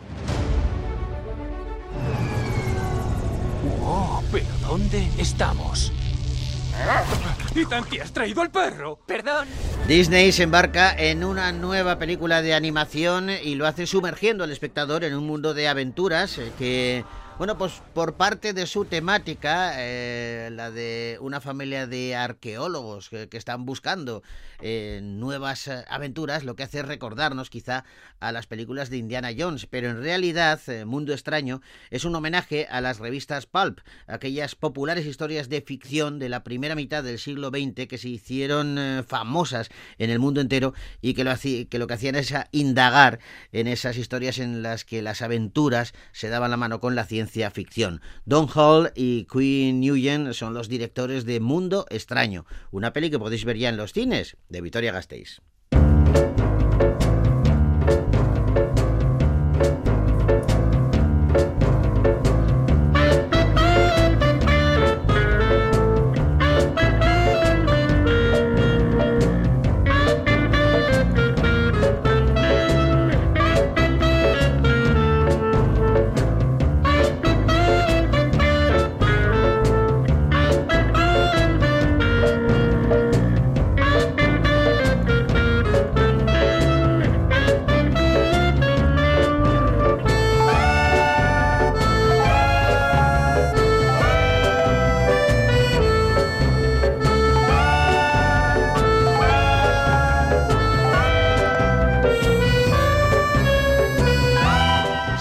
Oh, 3.83 4.23
pero 4.31 4.47
¿dónde 4.63 5.09
estamos? 5.19 5.93
¿Te 7.91 8.03
has 8.03 8.13
traído 8.13 8.43
al 8.43 8.51
perro? 8.51 8.99
Perdón. 9.07 9.49
Disney 9.87 10.33
se 10.33 10.43
embarca 10.43 10.95
en 10.97 11.25
una 11.25 11.51
nueva 11.53 11.99
película 11.99 12.43
de 12.43 12.55
animación 12.55 13.31
y 13.31 13.55
lo 13.55 13.67
hace 13.67 13.87
sumergiendo 13.87 14.45
al 14.45 14.51
espectador 14.51 15.05
en 15.05 15.15
un 15.15 15.27
mundo 15.27 15.55
de 15.55 15.69
aventuras 15.69 16.39
eh, 16.39 16.53
que, 16.59 17.05
bueno, 17.39 17.57
pues 17.57 17.81
por 17.95 18.15
parte 18.15 18.53
de 18.53 18.67
su 18.67 18.85
temática, 18.85 19.75
eh, 19.77 20.51
la 20.51 20.73
de 20.73 21.19
una 21.21 21.41
familia 21.41 21.87
de 21.87 22.17
arqueólogos 22.17 23.09
que, 23.09 23.29
están 23.31 23.65
buscando 23.65 24.25
eh, 24.61 24.99
nuevas 25.05 25.69
eh, 25.69 25.85
aventuras, 25.89 26.43
lo 26.43 26.57
que 26.57 26.65
hace 26.65 26.81
es 26.81 26.85
recordarnos 26.85 27.49
quizá 27.49 27.85
a 28.21 28.33
las 28.33 28.47
películas 28.47 28.91
de 28.91 28.97
Indiana 28.97 29.31
Jones, 29.37 29.67
pero 29.67 29.89
en 29.89 30.03
realidad 30.03 30.61
eh, 30.67 30.85
Mundo 30.85 31.13
Extraño 31.13 31.61
es 31.91 32.05
un 32.05 32.15
homenaje 32.15 32.67
a 32.71 32.81
las 32.81 32.99
revistas 32.99 33.47
Pulp, 33.47 33.81
aquellas 34.07 34.55
populares 34.55 35.07
historias 35.07 35.49
de 35.49 35.61
ficción 35.61 36.19
de 36.19 36.29
la 36.29 36.43
primera 36.43 36.75
mitad 36.75 37.05
del 37.05 37.19
siglo 37.19 37.51
XX 37.51 37.87
que 37.87 37.99
se 37.99 38.09
hicieron 38.09 38.79
eh, 38.79 39.03
famosas 39.07 39.69
en 39.99 40.11
el 40.11 40.19
mundo 40.19 40.41
entero 40.41 40.75
y 41.01 41.15
que 41.15 41.25
lo, 41.25 41.87
que 41.87 41.95
hacían 41.95 42.17
es 42.17 42.35
indagar 42.51 43.21
en 43.53 43.69
esas 43.69 43.97
historias 43.97 44.39
en 44.39 44.63
las 44.63 44.85
que 44.85 45.03
las 45.03 45.23
aventuras 45.23 45.95
se 46.13 46.29
daban 46.29 46.51
la 46.51 46.57
mano 46.57 46.81
con 46.81 46.95
la 46.95 47.05
ciencia 47.05 47.28
ficción. 47.53 48.01
Don 48.25 48.49
Hall 48.55 48.93
y 48.95 49.27
Quinn 49.27 49.81
Nguyen 49.81 50.35
son 50.35 50.55
los 50.55 50.69
directores 50.69 51.25
de 51.25 51.41
Mundo 51.41 51.87
Extraño, 51.91 52.47
una 52.71 52.93
peli 52.93 53.11
que 53.11 53.19
podéis 53.19 53.45
ver 53.45 53.59
ya 53.59 53.69
en 53.69 53.77
los 53.77 53.93
cines 53.93 54.37
de 54.49 54.61
Vitoria 54.61 54.93
Gasteiz. 54.93 55.41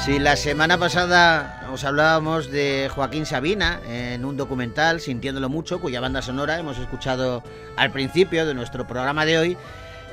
Si 0.08 0.20
la 0.20 0.38
semana 0.38 0.78
pasada 0.78 1.68
os 1.70 1.84
hablábamos 1.84 2.50
de 2.50 2.90
Joaquín 2.96 3.26
Sabina 3.26 3.82
en 3.90 4.24
un 4.24 4.38
documental, 4.38 5.02
Sintiéndolo 5.02 5.50
Mucho, 5.50 5.82
cuya 5.82 6.00
banda 6.00 6.22
sonora 6.22 6.58
hemos 6.58 6.78
escuchado 6.78 7.44
al 7.76 7.92
principio 7.92 8.46
de 8.46 8.54
nuestro 8.54 8.88
programa 8.88 9.26
de 9.26 9.38
hoy, 9.38 9.58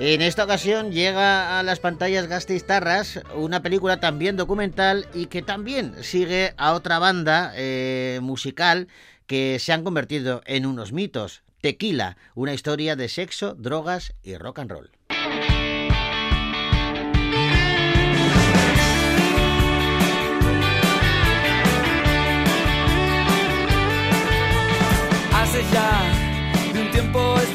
en 0.00 0.20
esta 0.20 0.42
ocasión 0.42 0.90
llega 0.90 1.60
a 1.60 1.62
las 1.62 1.78
pantallas 1.78 2.26
Gasteiztarras 2.26 3.20
una 3.36 3.62
película 3.62 4.00
también 4.00 4.36
documental 4.36 5.06
y 5.14 5.26
que 5.26 5.42
también 5.42 5.94
sigue 6.02 6.54
a 6.56 6.72
otra 6.72 6.98
banda 6.98 7.52
eh, 7.54 8.18
musical 8.20 8.88
que 9.28 9.60
se 9.60 9.72
han 9.72 9.84
convertido 9.84 10.42
en 10.44 10.66
unos 10.66 10.92
mitos. 10.92 11.44
Tequila, 11.60 12.16
una 12.34 12.52
historia 12.52 12.96
de 12.96 13.08
sexo, 13.08 13.54
drogas 13.54 14.12
y 14.24 14.36
rock 14.38 14.58
and 14.58 14.72
roll. 14.72 14.90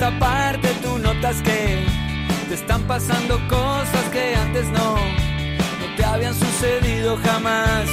Esta 0.10 0.20
parte 0.20 0.68
tú 0.82 0.98
notas 0.98 1.42
que 1.42 1.86
te 2.48 2.56
están 2.56 2.82
pasando 2.84 3.40
cosas 3.48 4.04
que 4.12 4.36
antes 4.36 4.66
no, 4.68 4.96
no 4.96 5.96
te 5.96 6.04
habían 6.04 6.34
sucedido 6.34 7.18
jamás. 7.24 7.86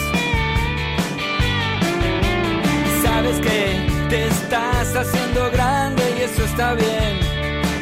Sabes 3.03 3.41
que 3.41 3.87
te 4.09 4.27
estás 4.29 4.97
haciendo 4.97 5.51
grande 5.51 6.03
y 6.19 6.23
eso 6.23 6.45
está 6.45 6.75
bien, 6.75 7.21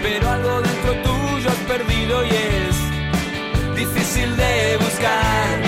pero 0.03 0.31
algo 0.31 0.62
dentro 0.62 0.92
tuyo 1.03 1.49
has 1.49 1.79
perdido 1.79 2.25
y 2.25 2.31
es 2.31 3.77
difícil 3.77 4.37
de 4.37 4.77
buscar. 4.79 5.61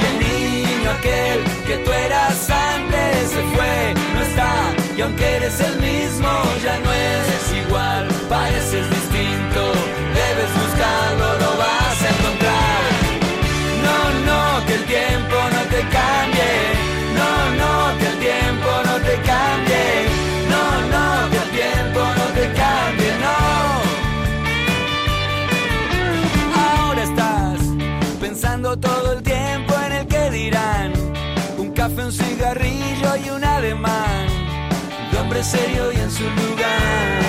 Y 0.00 0.04
el 0.10 0.16
niño 0.18 0.90
aquel 0.90 1.40
que 1.66 1.76
tú 1.84 1.92
eras 1.92 2.50
antes 2.50 3.30
se 3.30 3.42
fue, 3.54 3.94
no 4.14 4.22
está, 4.22 4.52
y 4.96 5.00
aunque 5.02 5.36
eres 5.36 5.60
el 5.60 5.79
serio 35.42 35.90
y 35.92 35.96
en 35.96 36.10
su 36.10 36.24
lugar. 36.24 37.22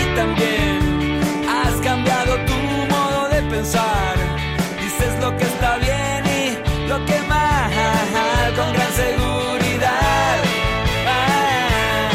Y 0.00 0.16
también 0.16 1.48
has 1.48 1.74
cambiado 1.80 2.36
tu 2.44 2.54
modo 2.94 3.28
de 3.28 3.42
pensar. 3.42 4.14
Dices 4.82 5.18
lo 5.20 5.36
que 5.36 5.44
está 5.44 5.78
bien 5.78 6.24
y 6.26 6.88
lo 6.88 7.04
que 7.06 7.18
mal, 7.22 8.54
con 8.54 8.72
gran 8.74 8.92
seguridad. 8.92 10.36
Ah. 11.06 12.10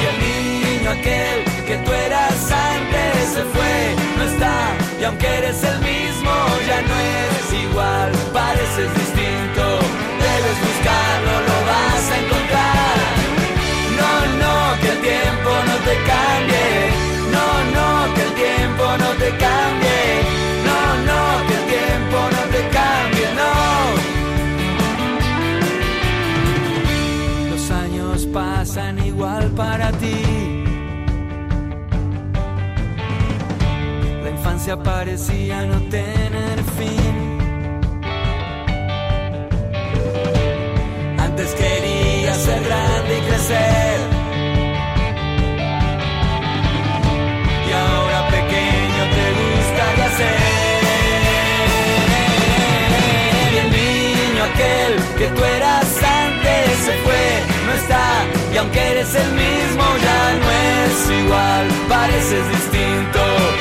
Y 0.00 0.04
el 0.10 0.16
niño 0.26 0.90
aquel 0.90 1.44
que 1.66 1.76
tú 1.84 1.92
eras 1.92 2.50
antes 2.50 3.28
se 3.34 3.42
fue, 3.44 3.94
no 4.16 4.24
está, 4.24 4.56
y 5.00 5.04
aunque 5.04 5.26
eres 5.26 5.62
el 5.62 5.78
mismo, 5.80 6.32
ya 6.66 6.80
no 6.80 6.94
eres 7.20 7.52
igual, 7.70 8.12
pareces 8.32 8.88
distinto, 8.94 9.07
cambie, 19.36 20.22
no, 20.68 20.80
no, 21.08 21.20
que 21.46 21.54
el 21.54 21.64
tiempo 21.76 22.18
no 22.34 22.42
te 22.54 22.60
cambie, 22.78 23.28
no. 23.40 23.52
Los 27.50 27.70
años 27.70 28.26
pasan 28.32 28.98
igual 29.04 29.50
para 29.50 29.92
ti. 29.92 30.22
La 34.24 34.30
infancia 34.30 34.76
parecía 34.82 35.66
no 35.66 35.80
tener 35.88 36.56
fin. 36.78 37.38
Antes 41.18 41.54
quería 41.54 42.34
ser 42.34 42.62
grande 42.64 43.18
y 43.18 43.20
crecer. 43.28 44.17
que 55.18 55.26
tú 55.26 55.44
eras 55.44 55.84
antes 56.00 56.78
se 56.78 56.92
fue, 57.02 57.42
no 57.66 57.72
está, 57.72 58.24
y 58.54 58.56
aunque 58.56 58.80
eres 58.92 59.12
el 59.16 59.32
mismo 59.32 59.84
ya 60.00 60.34
no 60.38 60.50
es 60.50 61.22
igual, 61.24 61.66
pareces 61.88 62.48
distinto. 62.50 63.57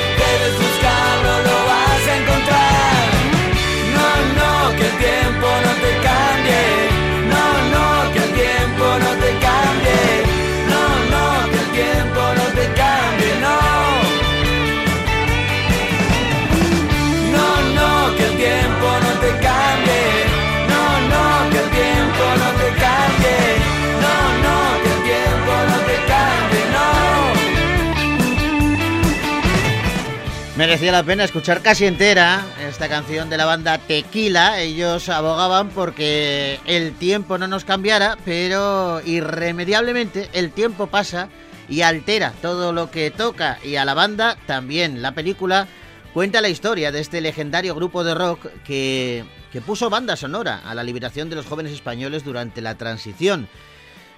Merecía 30.57 30.91
la 30.91 31.03
pena 31.03 31.23
escuchar 31.23 31.61
casi 31.61 31.85
entera 31.85 32.43
esta 32.67 32.89
canción 32.89 33.29
de 33.29 33.37
la 33.37 33.45
banda 33.45 33.77
Tequila. 33.77 34.59
Ellos 34.59 35.07
abogaban 35.07 35.69
porque 35.69 36.59
el 36.65 36.95
tiempo 36.95 37.37
no 37.37 37.47
nos 37.47 37.63
cambiara, 37.63 38.17
pero 38.25 38.99
irremediablemente 39.05 40.29
el 40.33 40.51
tiempo 40.51 40.87
pasa 40.87 41.29
y 41.69 41.81
altera 41.81 42.33
todo 42.41 42.73
lo 42.73 42.89
que 42.89 43.11
toca 43.11 43.59
y 43.63 43.75
a 43.75 43.85
la 43.85 43.93
banda 43.93 44.35
también. 44.47 45.03
La 45.03 45.11
película 45.11 45.67
cuenta 46.11 46.41
la 46.41 46.49
historia 46.49 46.91
de 46.91 47.01
este 47.01 47.21
legendario 47.21 47.75
grupo 47.75 48.03
de 48.03 48.15
rock 48.15 48.47
que, 48.65 49.25
que 49.51 49.61
puso 49.61 49.91
banda 49.91 50.15
sonora 50.15 50.63
a 50.65 50.73
la 50.73 50.83
liberación 50.83 51.29
de 51.29 51.35
los 51.35 51.45
jóvenes 51.45 51.71
españoles 51.71 52.23
durante 52.23 52.63
la 52.63 52.73
transición. 52.73 53.47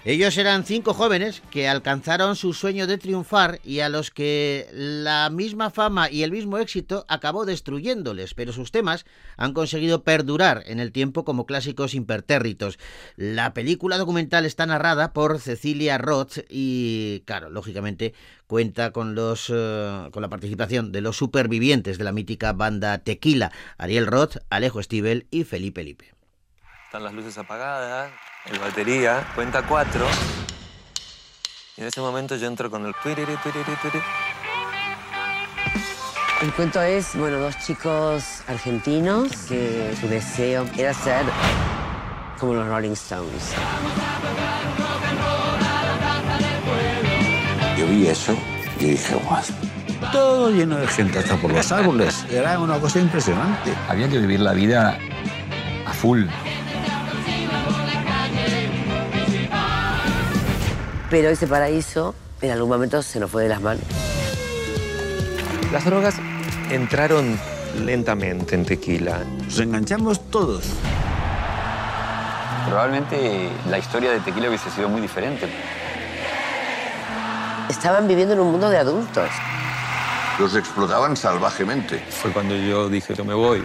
Ellos 0.06 0.38
eran 0.38 0.64
cinco 0.64 0.94
jóvenes 0.94 1.44
que 1.52 1.68
alcanzaron 1.68 2.38
su 2.38 2.54
sueño 2.54 2.88
de 2.88 2.98
triunfar 2.98 3.60
y 3.66 3.82
a 3.82 3.90
los 3.90 4.12
que 4.12 4.68
la 4.72 5.30
misma 5.30 5.72
fama 5.72 6.10
y 6.10 6.24
el 6.24 6.32
mismo 6.32 6.58
éxito 6.58 7.06
acabó 7.10 7.46
destruyéndoles, 7.46 8.34
pero 8.34 8.54
sus 8.54 8.72
temas 8.72 9.06
han 9.36 9.54
conseguido 9.54 10.04
perdurar 10.04 10.64
en 10.68 10.80
el 10.80 10.94
tiempo 10.94 11.26
como 11.26 11.46
clásicos 11.46 11.94
impertérritos. 11.94 12.80
La 13.18 13.54
película 13.54 13.98
documental 13.98 14.46
está 14.46 14.66
narrada 14.66 15.12
por 15.12 15.38
Cecilia 15.40 15.98
Roth 15.98 16.40
y, 16.50 17.22
claro, 17.26 17.50
lógicamente 17.50 18.14
cuenta 18.48 18.92
con 18.92 19.16
los 19.16 19.50
uh, 19.50 20.10
con 20.12 20.22
la 20.22 20.30
participación 20.30 20.94
de 20.94 21.02
los 21.02 21.18
supervivientes 21.18 21.98
de 21.98 22.06
la 22.06 22.14
mítica 22.14 22.54
banda 22.54 23.00
Tequila, 23.00 23.52
Ariel 23.78 24.08
Roth, 24.08 24.38
Alejo 24.50 24.82
Stivel 24.82 25.28
y 25.30 25.44
Felipe 25.44 25.84
Lipe. 25.84 26.14
Están 26.86 27.04
las 27.04 27.14
luces 27.14 27.38
apagadas, 27.38 28.12
el 28.52 28.60
batería 28.60 29.28
cuenta 29.36 29.64
cuatro. 29.64 30.06
Y 31.78 31.82
en 31.82 31.88
ese 31.88 32.02
momento 32.02 32.36
yo 32.36 32.48
entro 32.48 32.70
con 32.70 32.86
el 32.86 32.94
tuiriri, 33.02 33.36
tuiriri, 33.38 33.76
tuiriri. 33.82 34.04
El 36.42 36.54
cuento 36.54 36.82
es, 36.82 37.16
bueno, 37.16 37.38
dos 37.38 37.58
chicos 37.60 38.24
argentinos 38.48 39.30
que 39.48 39.96
su 40.00 40.08
deseo 40.08 40.66
era 40.78 40.94
ser 40.94 41.26
como 42.40 42.54
los 42.54 42.68
Rolling 42.68 42.92
Stones. 42.92 43.54
Yo 47.78 47.88
vi 47.88 48.08
eso 48.08 48.36
y 48.80 48.86
dije, 48.86 49.16
guau. 49.16 49.44
Todo 50.14 50.50
lleno 50.50 50.78
de 50.78 50.88
gente, 50.88 51.20
hasta 51.20 51.36
por 51.36 51.52
los 51.52 51.72
árboles. 51.72 52.26
Era 52.32 52.58
una 52.60 52.80
cosa 52.80 53.00
impresionante. 53.00 53.74
Había 53.90 54.08
que 54.10 54.18
vivir 54.18 54.40
la 54.40 54.54
vida 54.54 54.98
a 55.86 55.94
full. 55.94 56.26
Pero 61.10 61.30
ese 61.30 61.48
paraíso 61.48 62.14
en 62.42 62.52
algún 62.52 62.70
momento 62.70 63.02
se 63.02 63.20
nos 63.20 63.32
fue 63.32 63.44
de 63.44 63.50
las 63.50 63.62
manos. 63.62 63.84
Las 65.72 65.86
drogas 65.86 66.16
entraron 66.70 67.40
lentamente 67.86 68.56
en 68.56 68.66
tequila. 68.66 69.24
Nos 69.44 69.60
enganchamos 69.60 70.30
todos. 70.30 70.64
Probablemente 72.68 73.50
la 73.70 73.80
historia 73.80 74.12
de 74.12 74.20
Tequila 74.20 74.48
hubiese 74.48 74.70
sido 74.70 74.90
muy 74.90 75.02
diferente. 75.02 75.48
Estaban 77.70 78.08
viviendo 78.08 78.34
en 78.36 78.42
un 78.42 78.52
mundo 78.52 78.70
de 78.70 78.78
adultos. 78.78 79.30
Los 80.40 80.56
explotaban 80.56 81.18
salvajemente. 81.18 82.00
Fue 82.10 82.32
cuando 82.32 82.56
yo 82.56 82.88
dije, 82.90 83.16
yo 83.16 83.26
me 83.26 83.34
voy. 83.34 83.64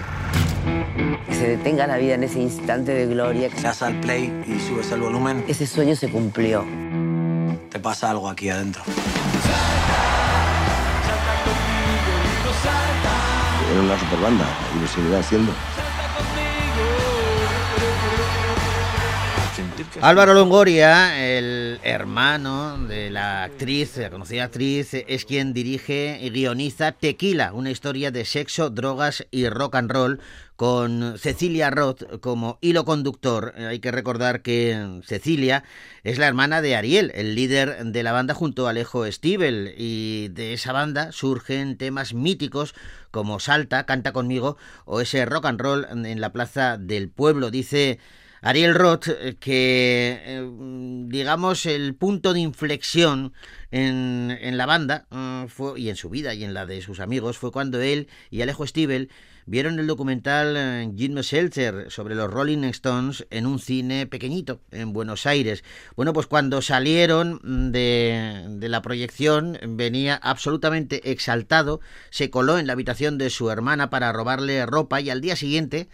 Que 1.27 1.35
se 1.35 1.49
detenga 1.49 1.87
la 1.87 1.99
vida 1.99 2.15
en 2.15 2.25
ese 2.25 2.41
instante 2.41 2.93
de 2.93 3.07
gloria. 3.07 3.49
Le 3.55 3.61
das 3.61 3.83
al 3.83 4.01
play 4.01 4.33
y 4.47 4.59
subes 4.61 4.91
el 4.91 5.01
volumen. 5.01 5.45
Ese 5.49 5.67
sueño 5.67 5.95
se 5.97 6.09
cumplió. 6.11 6.65
Pasa 7.85 8.09
algo 8.09 8.31
aquí 8.31 8.49
adentro. 8.49 8.83
Era 13.71 13.81
una 13.83 13.99
superbanda 14.01 14.47
y 14.75 14.81
lo 14.81 14.89
seguirá 14.89 15.19
haciendo. 15.19 15.53
Álvaro 20.01 20.35
Longoria, 20.35 21.25
el 21.25 21.79
hermano 21.85 22.79
de 22.89 23.11
la 23.11 23.45
actriz, 23.45 23.97
la 23.97 24.11
conocida 24.11 24.45
actriz, 24.45 24.93
es 24.93 25.25
quien 25.25 25.55
dirige 25.55 26.19
y 26.21 26.31
guioniza 26.31 26.93
Tequila, 26.93 27.53
una 27.53 27.71
historia 27.71 28.11
de 28.11 28.25
sexo, 28.25 28.71
drogas 28.71 29.25
y 29.31 29.49
rock 29.49 29.77
and 29.77 29.91
roll 29.91 30.21
con 30.57 31.17
Cecilia 31.19 31.71
Roth 31.71 32.21
como 32.21 32.59
hilo 32.61 32.85
conductor. 32.85 33.55
Hay 33.57 33.79
que 33.79 33.93
recordar 33.93 34.43
que 34.43 35.01
Cecilia 35.05 35.65
es 36.03 36.19
la 36.19 36.27
hermana 36.27 36.61
de 36.61 36.77
Ariel, 36.77 37.13
el 37.15 37.35
líder 37.35 37.85
de 37.85 38.03
la 38.03 38.13
banda 38.13 38.35
junto 38.35 38.67
a 38.67 38.71
Alejo 38.71 39.11
Stivel, 39.11 39.75
y 39.79 40.29
de 40.29 40.55
esa 40.55 40.73
banda 40.73 41.13
surgen 41.13 41.79
temas 41.79 42.15
míticos 42.15 42.75
como 43.11 43.39
Salta, 43.39 43.87
Canta 43.87 44.13
conmigo 44.13 44.57
o 44.85 45.01
ese 45.01 45.25
rock 45.25 45.47
and 45.47 45.61
roll 45.61 45.87
en 45.91 46.21
la 46.21 46.33
plaza 46.33 46.79
del 46.79 47.09
pueblo. 47.09 47.51
Dice 47.51 48.01
Ariel 48.45 48.75
Roth, 48.75 49.09
que 49.41 50.21
eh, 50.23 50.51
digamos 51.07 51.65
el 51.65 51.95
punto 51.95 52.35
de 52.35 52.41
inflexión 52.41 53.33
en, 53.71 54.37
en 54.39 54.59
la 54.59 54.67
banda 54.67 55.07
uh, 55.11 55.49
fue, 55.49 55.81
y 55.81 55.89
en 55.89 55.97
su 55.97 56.11
vida 56.11 56.35
y 56.35 56.45
en 56.45 56.53
la 56.53 56.67
de 56.67 56.83
sus 56.83 57.01
amigos 57.01 57.39
fue 57.39 57.53
cuando 57.53 57.81
él 57.81 58.07
y 58.31 58.43
Alejo 58.43 58.67
Stivel 58.67 59.09
vieron 59.47 59.79
el 59.79 59.87
documental 59.87 60.57
uh, 60.91 60.95
Jim 60.95 61.15
Shelter 61.21 61.91
sobre 61.91 62.15
los 62.15 62.31
Rolling 62.31 62.65
Stones 62.65 63.27
en 63.31 63.47
un 63.47 63.59
cine 63.59 64.07
pequeñito 64.07 64.61
en 64.71 64.93
Buenos 64.93 65.25
Aires. 65.25 65.65
Bueno, 65.97 66.13
pues 66.13 66.27
cuando 66.27 66.61
salieron 66.61 67.73
de, 67.73 68.45
de 68.47 68.69
la 68.69 68.83
proyección 68.83 69.59
venía 69.67 70.17
absolutamente 70.17 71.11
exaltado, 71.13 71.81
se 72.11 72.29
coló 72.29 72.59
en 72.59 72.67
la 72.67 72.75
habitación 72.75 73.17
de 73.17 73.31
su 73.31 73.49
hermana 73.49 73.89
para 73.89 74.13
robarle 74.13 74.67
ropa 74.67 75.01
y 75.01 75.09
al 75.09 75.23
día 75.23 75.35
siguiente 75.35 75.89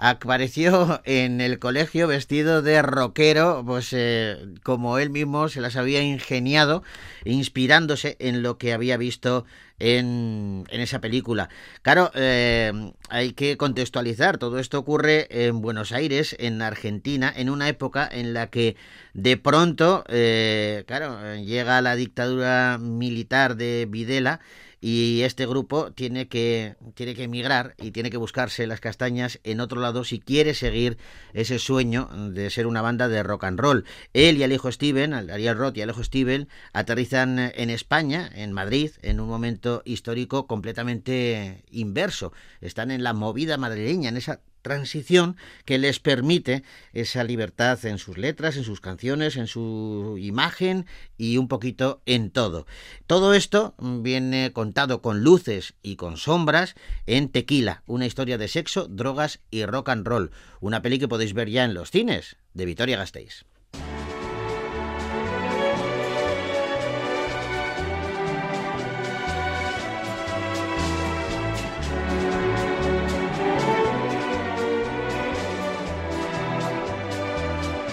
apareció 0.00 1.02
en 1.04 1.42
el 1.42 1.58
colegio 1.58 2.08
vestido 2.08 2.62
de 2.62 2.80
rockero, 2.80 3.62
pues 3.66 3.92
eh, 3.92 4.38
como 4.62 4.98
él 4.98 5.10
mismo 5.10 5.50
se 5.50 5.60
las 5.60 5.76
había 5.76 6.00
ingeniado, 6.00 6.82
inspirándose 7.26 8.16
en 8.18 8.42
lo 8.42 8.56
que 8.56 8.72
había 8.72 8.96
visto 8.96 9.44
en, 9.78 10.64
en 10.70 10.80
esa 10.80 11.02
película. 11.02 11.50
Claro, 11.82 12.10
eh, 12.14 12.72
hay 13.10 13.32
que 13.34 13.58
contextualizar, 13.58 14.38
todo 14.38 14.58
esto 14.58 14.78
ocurre 14.78 15.28
en 15.46 15.60
Buenos 15.60 15.92
Aires, 15.92 16.34
en 16.38 16.62
Argentina, 16.62 17.30
en 17.36 17.50
una 17.50 17.68
época 17.68 18.08
en 18.10 18.32
la 18.32 18.48
que 18.48 18.76
de 19.12 19.36
pronto, 19.36 20.04
eh, 20.08 20.84
claro, 20.86 21.36
llega 21.36 21.82
la 21.82 21.94
dictadura 21.94 22.78
militar 22.78 23.56
de 23.56 23.86
Videla, 23.88 24.40
y 24.80 25.22
este 25.22 25.46
grupo 25.46 25.92
tiene 25.92 26.28
que, 26.28 26.76
tiene 26.94 27.14
que 27.14 27.24
emigrar 27.24 27.74
y 27.78 27.90
tiene 27.90 28.10
que 28.10 28.16
buscarse 28.16 28.66
las 28.66 28.80
castañas 28.80 29.38
en 29.44 29.60
otro 29.60 29.80
lado 29.80 30.04
si 30.04 30.20
quiere 30.20 30.54
seguir 30.54 30.96
ese 31.34 31.58
sueño 31.58 32.08
de 32.30 32.48
ser 32.50 32.66
una 32.66 32.80
banda 32.80 33.08
de 33.08 33.22
rock 33.22 33.44
and 33.44 33.60
roll. 33.60 33.84
Él 34.14 34.38
y 34.38 34.42
Alejo 34.42 34.72
Steven, 34.72 35.12
Ariel 35.12 35.56
Roth 35.56 35.76
y 35.76 35.82
Alejo 35.82 36.02
Steven, 36.02 36.48
aterrizan 36.72 37.38
en 37.38 37.70
España, 37.70 38.30
en 38.34 38.52
Madrid, 38.52 38.92
en 39.02 39.20
un 39.20 39.28
momento 39.28 39.82
histórico 39.84 40.46
completamente 40.46 41.64
inverso. 41.70 42.32
Están 42.60 42.90
en 42.90 43.02
la 43.02 43.12
movida 43.12 43.58
madrileña, 43.58 44.08
en 44.08 44.16
esa 44.16 44.40
transición 44.62 45.36
que 45.64 45.78
les 45.78 46.00
permite 46.00 46.62
esa 46.92 47.24
libertad 47.24 47.84
en 47.84 47.98
sus 47.98 48.18
letras, 48.18 48.56
en 48.56 48.64
sus 48.64 48.80
canciones, 48.80 49.36
en 49.36 49.46
su 49.46 50.16
imagen 50.18 50.86
y 51.16 51.36
un 51.36 51.48
poquito 51.48 52.02
en 52.06 52.30
todo. 52.30 52.66
Todo 53.06 53.34
esto 53.34 53.74
viene 53.78 54.52
contado 54.52 55.02
con 55.02 55.22
luces 55.22 55.74
y 55.82 55.96
con 55.96 56.16
sombras 56.16 56.74
en 57.06 57.28
Tequila, 57.28 57.82
una 57.86 58.06
historia 58.06 58.38
de 58.38 58.48
sexo, 58.48 58.86
drogas 58.88 59.40
y 59.50 59.64
rock 59.64 59.90
and 59.90 60.06
roll, 60.06 60.30
una 60.60 60.82
peli 60.82 60.98
que 60.98 61.08
podéis 61.08 61.34
ver 61.34 61.48
ya 61.48 61.64
en 61.64 61.74
los 61.74 61.90
cines 61.90 62.36
de 62.54 62.64
Vitoria 62.64 62.96
Gasteiz. 62.96 63.44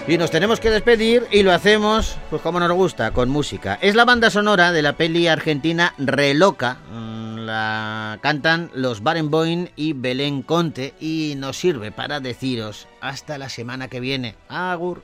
Y 0.08 0.16
nos 0.16 0.30
tenemos 0.30 0.58
que 0.58 0.70
despedir 0.70 1.26
y 1.30 1.42
lo 1.42 1.52
hacemos, 1.52 2.16
pues 2.30 2.40
como 2.40 2.58
nos 2.58 2.72
gusta, 2.72 3.10
con 3.10 3.28
música. 3.28 3.78
Es 3.82 3.94
la 3.94 4.06
banda 4.06 4.30
sonora 4.30 4.72
de 4.72 4.80
la 4.80 4.94
peli 4.94 5.28
argentina 5.28 5.92
Reloca. 5.98 6.78
Mm, 6.90 7.28
La 7.48 8.18
cantan 8.20 8.70
los 8.74 9.02
Barenboim 9.02 9.68
y 9.76 9.92
Belén 9.94 10.42
Conte 10.42 10.94
y 11.00 11.34
nos 11.36 11.56
sirve 11.56 11.92
para 11.92 12.20
deciros 12.20 12.88
hasta 13.00 13.38
la 13.38 13.48
semana 13.48 13.88
que 13.88 14.00
viene. 14.00 14.34
Agur. 14.48 15.02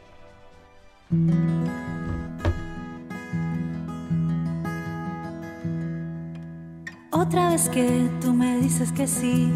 Otra 7.10 7.50
vez 7.50 7.68
que 7.68 8.10
tú 8.20 8.32
me 8.32 8.58
dices 8.58 8.90
que 8.92 9.06
sí, 9.06 9.54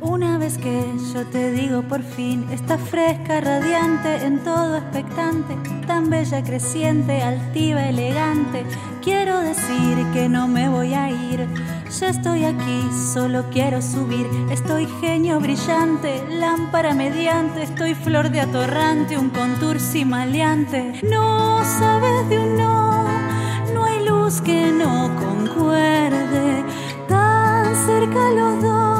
una 0.00 0.38
vez 0.38 0.58
que 0.58 0.84
yo 1.14 1.26
te 1.26 1.52
digo 1.52 1.82
por 1.82 2.02
fin, 2.02 2.46
está 2.50 2.78
fresca, 2.78 3.40
radiante, 3.40 4.24
en 4.24 4.38
todo 4.40 4.76
expectante, 4.76 5.56
tan 5.86 6.10
bella, 6.10 6.42
creciente, 6.42 7.22
altiva, 7.22 7.88
elegante. 7.88 8.64
Quiero 9.02 9.40
decir 9.40 10.06
que 10.12 10.28
no 10.28 10.48
me 10.48 10.68
voy 10.68 10.94
a 10.94 11.10
ir, 11.10 11.46
ya 11.98 12.08
estoy 12.08 12.44
aquí, 12.44 12.88
solo 13.12 13.44
quiero 13.50 13.82
subir. 13.82 14.26
Estoy 14.50 14.86
genio 15.00 15.40
brillante, 15.40 16.22
lámpara 16.28 16.94
mediante, 16.94 17.62
estoy 17.62 17.94
flor 17.94 18.30
de 18.30 18.40
atorrante, 18.40 19.18
un 19.18 19.30
contour 19.30 19.76
maleante. 20.06 21.00
No 21.02 21.62
sabes 21.78 22.28
de 22.28 22.38
un 22.38 22.56
no, 22.56 23.04
no 23.74 23.84
hay 23.84 24.04
luz 24.06 24.40
que 24.40 24.70
no 24.70 25.10
concuerde 25.16 26.64
tan 27.08 27.74
cerca 27.86 28.30
los 28.30 28.62
dos, 28.62 28.99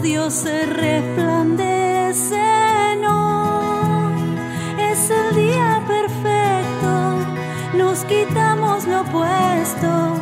los 0.00 0.02
dioses 0.02 0.68
resplandecen 0.70 3.04
hoy. 3.04 4.38
Es 4.78 5.10
el 5.10 5.36
día 5.36 5.82
perfecto, 5.86 7.18
nos 7.76 8.02
quitamos 8.04 8.86
lo 8.86 9.04
puesto. 9.04 10.16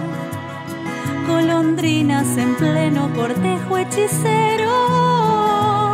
Golondrinas 1.29 2.37
en 2.39 2.57
pleno 2.57 3.09
cortejo 3.15 3.79
hechicero. 3.79 4.73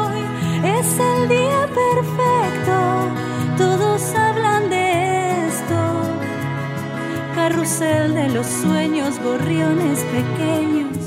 Hoy 0.06 0.22
Es 0.62 0.98
el 0.98 1.28
día 1.28 1.66
perfecto, 1.66 3.10
todos 3.58 4.14
hablan 4.14 4.70
de 4.70 5.48
esto 5.48 5.74
carrusel 7.34 8.14
de 8.14 8.30
los 8.30 8.46
sueños, 8.46 9.20
gorriones 9.20 9.98
pequeños. 10.04 11.03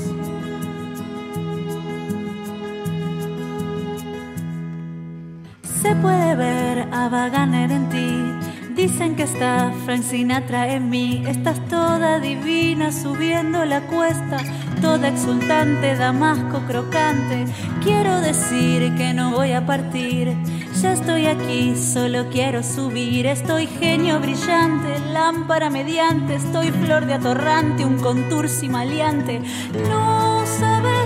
Se 5.80 5.94
puede 5.94 6.34
ver 6.34 6.88
a 6.92 7.08
Wagner 7.08 7.70
en 7.70 7.88
ti. 7.88 8.74
Dicen 8.74 9.14
que 9.14 9.22
está 9.22 9.72
Frank 9.84 10.02
Sinatra 10.02 10.72
en 10.72 10.90
mí. 10.90 11.22
Estás 11.28 11.64
toda 11.68 12.18
divina 12.18 12.90
subiendo 12.90 13.64
la 13.64 13.82
cuesta, 13.82 14.38
toda 14.80 15.08
exultante, 15.08 15.94
damasco 15.94 16.62
crocante. 16.66 17.44
Quiero 17.84 18.20
decir 18.20 18.92
que 18.96 19.14
no 19.14 19.30
voy 19.30 19.52
a 19.52 19.64
partir. 19.66 20.36
Ya 20.82 20.92
estoy 20.92 21.26
aquí, 21.26 21.76
solo 21.76 22.28
quiero 22.28 22.64
subir. 22.64 23.26
Estoy 23.26 23.68
genio 23.68 24.18
brillante, 24.18 24.98
lámpara 25.12 25.70
mediante. 25.70 26.34
Estoy 26.34 26.72
flor 26.72 27.06
de 27.06 27.14
atorrante, 27.14 27.84
un 27.84 27.98
contour 27.98 28.46
maleante. 28.68 29.40
No 29.88 30.44
sabes 30.58 30.97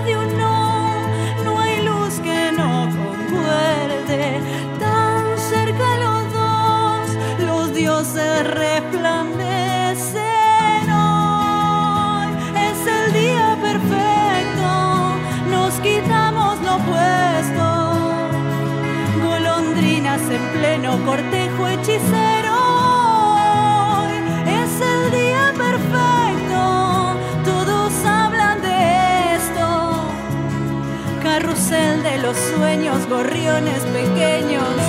concuerde. 3.53 4.41
Tan 4.79 5.37
cerca 5.37 5.97
los 6.05 6.23
dos, 6.33 7.09
los 7.45 7.73
dioses 7.73 8.47
resplandecen 8.47 10.89
hoy. 10.91 12.27
Es 12.67 12.79
el 12.87 13.13
día 13.13 13.57
perfecto, 13.61 14.67
nos 15.49 15.73
quitamos 15.75 16.59
lo 16.61 16.77
puesto 16.89 17.65
golondrinas 19.23 20.21
en 20.21 20.41
pleno 20.59 20.91
cortejo 21.05 21.67
hechicero. 21.67 21.92
Gorriones 33.13 33.83
pequeños. 33.93 34.82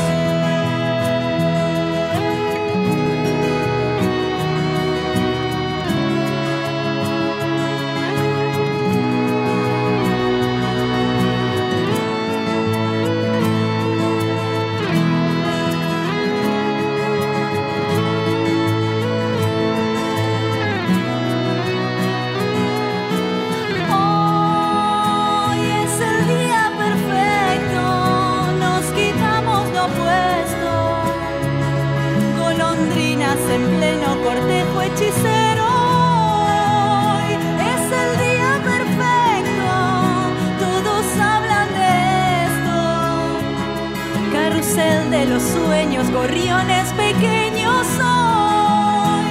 Los 45.34 45.42
sueños, 45.42 46.08
gorriones 46.12 46.92
pequeños 46.92 47.86
hoy. 47.98 49.26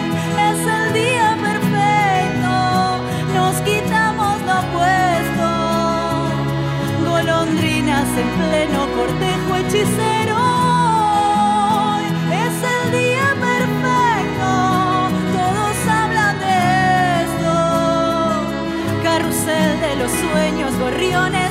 Es 0.50 0.60
el 0.78 0.94
día 0.94 1.38
perfecto, 1.42 2.54
nos 3.34 3.56
quitamos 3.62 4.36
lo 4.50 4.60
puesto. 4.76 5.48
Golondrinas 7.10 8.08
en 8.22 8.30
pleno 8.42 8.80
cortejo 8.98 9.52
hechicero. 9.60 10.42
Es 12.44 12.56
el 12.76 12.84
día 13.00 13.28
perfecto, 13.50 14.50
todos 15.40 15.76
hablan 16.00 16.36
de 16.46 16.58
esto. 17.24 17.54
Carrusel 19.04 19.72
de 19.80 19.96
los 20.02 20.12
sueños, 20.12 20.72
gorriones 20.80 21.43